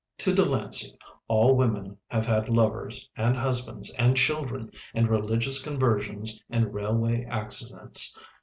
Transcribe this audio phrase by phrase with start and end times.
[0.17, 0.97] To Delancey
[1.27, 8.17] all women have had lovers and husbands and children and religious conversions and railway accidents.